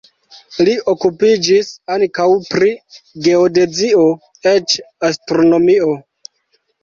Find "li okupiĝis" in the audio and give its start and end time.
0.67-1.67